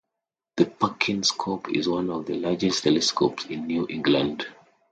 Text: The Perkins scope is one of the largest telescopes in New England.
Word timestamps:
The 0.57 0.65
Perkins 0.65 1.27
scope 1.27 1.69
is 1.69 1.87
one 1.87 2.09
of 2.09 2.25
the 2.25 2.33
largest 2.33 2.83
telescopes 2.85 3.45
in 3.45 3.67
New 3.67 3.85
England. 3.87 4.47